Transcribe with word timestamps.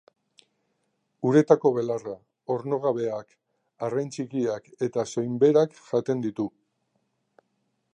Uretako 1.31 1.71
belarra, 1.75 2.15
ornogabeak, 2.55 3.37
arrain 3.89 4.11
txikiak 4.17 4.75
eta 4.89 5.09
soinberak 5.15 5.81
jaten 5.93 6.27
ditu. 6.29 6.53